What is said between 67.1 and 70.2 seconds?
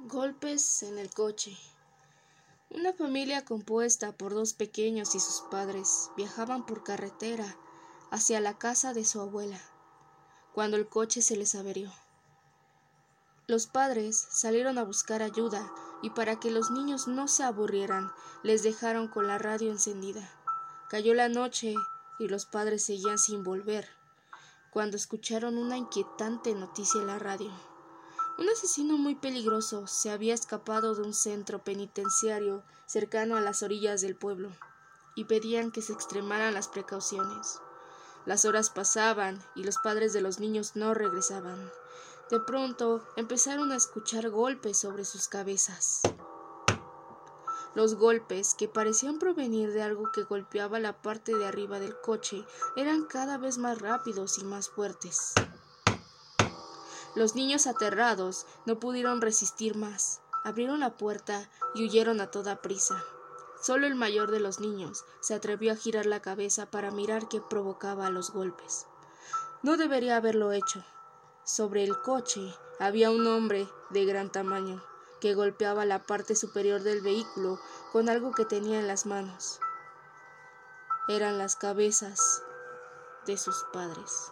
qué provocaba los golpes. No debería